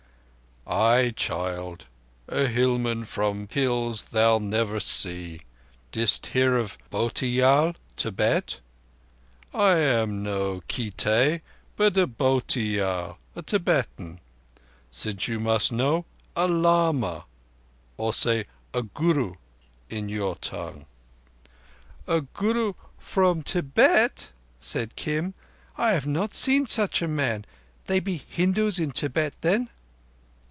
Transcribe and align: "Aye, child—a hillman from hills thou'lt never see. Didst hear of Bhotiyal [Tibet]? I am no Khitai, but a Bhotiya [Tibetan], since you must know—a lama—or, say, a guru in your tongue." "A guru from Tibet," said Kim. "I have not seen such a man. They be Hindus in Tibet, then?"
"Aye, 0.67 1.11
child—a 1.17 2.47
hillman 2.47 3.03
from 3.03 3.47
hills 3.49 4.03
thou'lt 4.13 4.43
never 4.43 4.79
see. 4.79 5.41
Didst 5.91 6.27
hear 6.27 6.55
of 6.55 6.77
Bhotiyal 6.89 7.75
[Tibet]? 7.97 8.61
I 9.53 9.77
am 9.79 10.23
no 10.23 10.61
Khitai, 10.69 11.41
but 11.75 11.97
a 11.97 12.05
Bhotiya 12.07 13.17
[Tibetan], 13.45 14.19
since 14.91 15.27
you 15.27 15.39
must 15.41 15.73
know—a 15.73 16.47
lama—or, 16.47 18.13
say, 18.13 18.45
a 18.73 18.83
guru 18.83 19.33
in 19.89 20.07
your 20.09 20.35
tongue." 20.35 20.85
"A 22.07 22.21
guru 22.21 22.73
from 22.99 23.41
Tibet," 23.43 24.31
said 24.59 24.95
Kim. 24.95 25.33
"I 25.75 25.89
have 25.91 26.07
not 26.07 26.33
seen 26.35 26.65
such 26.67 27.01
a 27.01 27.09
man. 27.09 27.43
They 27.87 27.99
be 27.99 28.23
Hindus 28.29 28.79
in 28.79 28.91
Tibet, 28.91 29.33
then?" 29.41 29.69